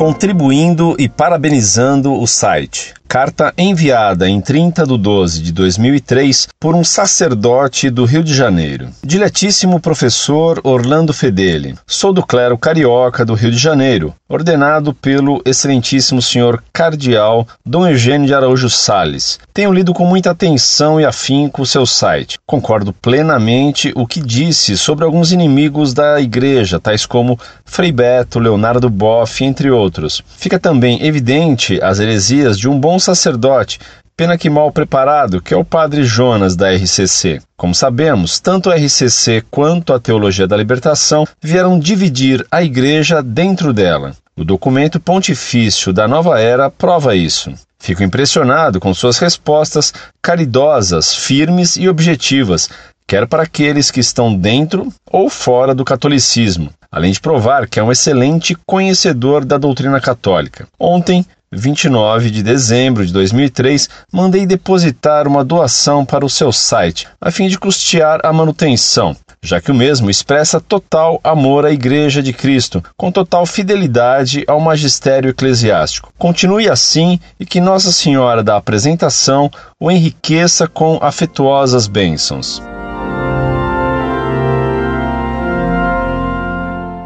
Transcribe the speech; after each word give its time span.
contribuindo 0.00 0.96
e 0.98 1.10
parabenizando 1.10 2.18
o 2.18 2.26
site. 2.26 2.94
Carta 3.12 3.52
enviada 3.58 4.28
em 4.28 4.40
30 4.40 4.86
de 4.86 4.96
12 4.96 5.42
de 5.42 5.50
2003 5.50 6.46
por 6.60 6.76
um 6.76 6.84
sacerdote 6.84 7.90
do 7.90 8.04
Rio 8.04 8.22
de 8.22 8.32
Janeiro. 8.32 8.88
Diletíssimo 9.02 9.80
professor 9.80 10.60
Orlando 10.62 11.12
Fedeli. 11.12 11.74
Sou 11.84 12.12
do 12.12 12.24
clero 12.24 12.56
carioca 12.56 13.24
do 13.24 13.34
Rio 13.34 13.50
de 13.50 13.58
Janeiro, 13.58 14.14
ordenado 14.28 14.94
pelo 14.94 15.42
excelentíssimo 15.44 16.22
senhor 16.22 16.62
cardeal 16.72 17.48
Dom 17.66 17.84
Eugênio 17.84 18.28
de 18.28 18.32
Araújo 18.32 18.70
Sales. 18.70 19.40
Tenho 19.52 19.72
lido 19.72 19.92
com 19.92 20.04
muita 20.04 20.30
atenção 20.30 21.00
e 21.00 21.04
afinco 21.04 21.62
o 21.62 21.66
seu 21.66 21.84
site. 21.84 22.38
Concordo 22.46 22.92
plenamente 22.92 23.92
o 23.96 24.06
que 24.06 24.20
disse 24.20 24.78
sobre 24.78 25.04
alguns 25.04 25.32
inimigos 25.32 25.92
da 25.92 26.20
igreja, 26.20 26.78
tais 26.78 27.04
como 27.04 27.36
Frei 27.64 27.90
Beto, 27.90 28.38
Leonardo 28.38 28.88
Boff, 28.88 29.44
entre 29.44 29.68
outros. 29.68 30.22
Fica 30.36 30.60
também 30.60 31.04
evidente 31.04 31.82
as 31.82 31.98
heresias 31.98 32.56
de 32.56 32.68
um 32.68 32.78
bom 32.78 32.99
sacerdote, 33.00 33.78
pena 34.16 34.36
que 34.36 34.50
mal 34.50 34.70
preparado, 34.70 35.40
que 35.40 35.54
é 35.54 35.56
o 35.56 35.64
padre 35.64 36.04
Jonas 36.04 36.54
da 36.54 36.70
RCC. 36.70 37.40
Como 37.56 37.74
sabemos, 37.74 38.38
tanto 38.38 38.70
a 38.70 38.76
RCC 38.76 39.42
quanto 39.50 39.94
a 39.94 39.98
Teologia 39.98 40.46
da 40.46 40.56
Libertação 40.56 41.26
vieram 41.42 41.78
dividir 41.78 42.46
a 42.50 42.62
igreja 42.62 43.22
dentro 43.22 43.72
dela. 43.72 44.14
O 44.36 44.44
documento 44.44 45.00
pontifício 45.00 45.92
da 45.92 46.06
nova 46.06 46.38
era 46.38 46.70
prova 46.70 47.16
isso. 47.16 47.52
Fico 47.78 48.02
impressionado 48.02 48.78
com 48.78 48.92
suas 48.92 49.18
respostas 49.18 49.92
caridosas, 50.22 51.14
firmes 51.14 51.76
e 51.76 51.88
objetivas, 51.88 52.68
quer 53.06 53.26
para 53.26 53.42
aqueles 53.44 53.90
que 53.90 54.00
estão 54.00 54.34
dentro 54.34 54.92
ou 55.10 55.30
fora 55.30 55.74
do 55.74 55.84
catolicismo, 55.84 56.70
além 56.92 57.10
de 57.10 57.20
provar 57.20 57.66
que 57.66 57.80
é 57.80 57.82
um 57.82 57.90
excelente 57.90 58.54
conhecedor 58.66 59.44
da 59.44 59.56
doutrina 59.56 60.00
católica. 60.00 60.68
Ontem 60.78 61.24
29 61.52 62.30
de 62.30 62.44
dezembro 62.44 63.04
de 63.04 63.12
2003, 63.12 63.88
mandei 64.12 64.46
depositar 64.46 65.26
uma 65.26 65.44
doação 65.44 66.04
para 66.04 66.24
o 66.24 66.30
seu 66.30 66.52
site, 66.52 67.08
a 67.20 67.32
fim 67.32 67.48
de 67.48 67.58
custear 67.58 68.20
a 68.22 68.32
manutenção, 68.32 69.16
já 69.42 69.60
que 69.60 69.72
o 69.72 69.74
mesmo 69.74 70.08
expressa 70.08 70.60
total 70.60 71.18
amor 71.24 71.66
à 71.66 71.72
Igreja 71.72 72.22
de 72.22 72.32
Cristo, 72.32 72.80
com 72.96 73.10
total 73.10 73.44
fidelidade 73.46 74.44
ao 74.46 74.60
magistério 74.60 75.30
eclesiástico. 75.30 76.12
Continue 76.16 76.68
assim 76.68 77.18
e 77.38 77.44
que 77.44 77.60
Nossa 77.60 77.90
Senhora 77.90 78.44
da 78.44 78.56
Apresentação 78.56 79.50
o 79.80 79.90
enriqueça 79.90 80.68
com 80.68 81.00
afetuosas 81.02 81.88
bênçãos. 81.88 82.62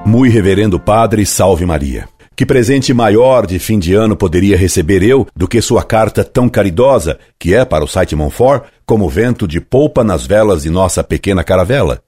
Muito 0.04 0.34
Reverendo 0.34 0.78
Padre 0.78 1.24
Salve 1.24 1.64
Maria. 1.64 2.13
Que 2.36 2.44
presente 2.44 2.92
maior 2.92 3.46
de 3.46 3.60
fim 3.60 3.78
de 3.78 3.94
ano 3.94 4.16
poderia 4.16 4.56
receber 4.56 5.04
eu 5.04 5.24
do 5.36 5.46
que 5.46 5.62
sua 5.62 5.84
carta 5.84 6.24
tão 6.24 6.48
caridosa, 6.48 7.16
que 7.38 7.54
é 7.54 7.64
para 7.64 7.84
o 7.84 7.88
site 7.88 8.16
Monfort 8.16 8.64
como 8.84 9.08
vento 9.08 9.46
de 9.46 9.60
polpa 9.60 10.02
nas 10.02 10.26
velas 10.26 10.64
de 10.64 10.70
nossa 10.70 11.04
pequena 11.04 11.44
caravela? 11.44 12.02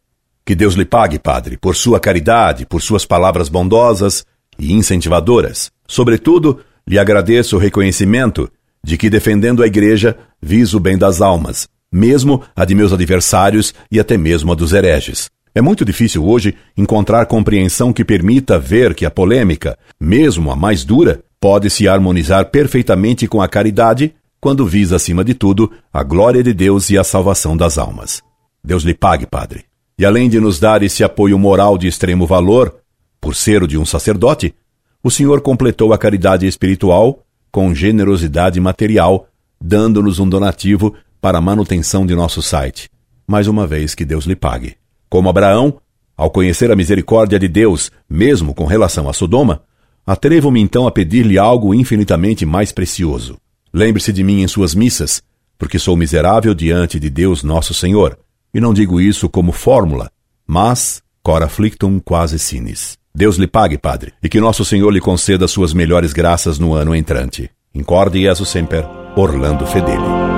Que 0.45 0.57
Deus 0.57 0.75
lhe 0.75 0.85
pague, 0.85 1.21
Padre, 1.21 1.57
por 1.57 1.77
sua 1.77 2.01
caridade, 2.01 2.67
por 2.67 2.83
suas 2.83 3.05
palavras 3.05 3.49
bondosas 3.49 4.27
e 4.59 4.73
incentivadoras. 4.73 5.71
Sobretudo, 5.87 6.59
lhe 6.89 6.99
agradeço 6.99 7.55
o 7.55 7.61
reconhecimento 7.61 8.51
de 8.83 8.97
que, 8.97 9.09
defendendo 9.09 9.63
a 9.63 9.67
Igreja, 9.67 10.17
viso 10.43 10.79
o 10.79 10.81
bem 10.81 10.99
das 10.99 11.21
almas, 11.21 11.69
mesmo 11.93 12.43
a 12.55 12.65
de 12.65 12.75
meus 12.75 12.93
adversários 12.93 13.73
e 13.93 14.01
até 14.01 14.17
mesmo 14.17 14.51
a 14.51 14.57
dos 14.57 14.73
hereges. 14.73 15.31
É 15.57 15.62
muito 15.62 15.87
difícil 15.87 16.23
hoje 16.23 16.55
encontrar 16.77 17.25
compreensão 17.25 17.91
que 17.91 18.05
permita 18.05 18.59
ver 18.59 18.95
que 18.95 19.07
a 19.07 19.11
polêmica, 19.11 19.79
mesmo 19.98 20.51
a 20.51 20.55
mais 20.55 20.85
dura, 20.85 21.25
pode 21.41 21.70
se 21.70 21.89
harmonizar 21.89 22.51
perfeitamente 22.51 23.27
com 23.27 23.41
a 23.41 23.48
caridade 23.48 24.14
quando 24.39 24.67
visa, 24.67 24.97
acima 24.97 25.25
de 25.25 25.33
tudo, 25.33 25.73
a 25.91 26.03
glória 26.03 26.42
de 26.42 26.53
Deus 26.53 26.91
e 26.91 26.98
a 26.98 27.03
salvação 27.03 27.57
das 27.57 27.79
almas. 27.79 28.23
Deus 28.63 28.83
lhe 28.83 28.92
pague, 28.92 29.25
Padre. 29.25 29.64
E 29.98 30.05
além 30.05 30.29
de 30.29 30.39
nos 30.39 30.61
dar 30.61 30.83
esse 30.83 31.03
apoio 31.03 31.39
moral 31.39 31.79
de 31.79 31.89
extremo 31.89 32.27
valor, 32.27 32.75
por 33.19 33.35
ser 33.35 33.63
o 33.63 33.67
de 33.67 33.79
um 33.79 33.86
sacerdote, 33.86 34.55
o 35.03 35.11
Senhor 35.11 35.41
completou 35.41 35.95
a 35.95 35.97
caridade 35.97 36.47
espiritual 36.47 37.23
com 37.51 37.75
generosidade 37.75 38.61
material, 38.61 39.27
dando-nos 39.59 40.19
um 40.19 40.29
donativo 40.29 40.95
para 41.19 41.39
a 41.39 41.41
manutenção 41.41 42.05
de 42.05 42.14
nosso 42.14 42.42
site. 42.42 42.91
Mais 43.27 43.48
uma 43.48 43.67
vez 43.67 43.95
que 43.95 44.05
Deus 44.05 44.27
lhe 44.27 44.36
pague. 44.36 44.77
Como 45.08 45.28
Abraão, 45.28 45.78
ao 46.17 46.30
conhecer 46.30 46.70
a 46.70 46.77
misericórdia 46.77 47.39
de 47.39 47.48
Deus, 47.48 47.90
mesmo 48.08 48.55
com 48.55 48.64
relação 48.64 49.08
a 49.08 49.12
Sodoma, 49.12 49.62
atrevo-me 50.06 50.61
então 50.61 50.86
a 50.86 50.90
pedir-lhe 50.90 51.39
algo 51.39 51.74
infinitamente 51.74 52.46
mais 52.46 52.72
precioso. 52.72 53.36
Lembre-se 53.72 54.12
de 54.12 54.24
mim 54.24 54.42
em 54.42 54.48
suas 54.48 54.74
missas, 54.74 55.22
porque 55.58 55.78
sou 55.78 55.96
miserável 55.96 56.55
diante 56.55 56.98
de 56.98 57.11
Deus 57.11 57.42
nosso 57.42 57.74
Senhor, 57.74 58.18
e 58.55 58.61
não 58.61 58.72
digo 58.72 59.00
isso 59.00 59.28
como 59.28 59.52
fórmula, 59.52 60.11
mas 60.46 61.02
cor 61.23 61.42
afflictum 61.42 61.98
quasi 61.98 62.38
sinis. 62.38 62.96
Deus 63.14 63.36
lhe 63.36 63.46
pague, 63.46 63.78
Padre, 63.78 64.12
e 64.23 64.28
que 64.28 64.40
nosso 64.40 64.64
Senhor 64.64 64.90
lhe 64.90 65.00
conceda 65.00 65.48
suas 65.48 65.73
melhores 65.73 66.12
graças 66.12 66.58
no 66.58 66.74
ano 66.74 66.94
entrante. 66.94 67.50
Incorde 67.74 68.20
Jesus 68.20 68.48
Semper, 68.48 68.84
Orlando 69.17 69.67
Fedeli. 69.67 70.36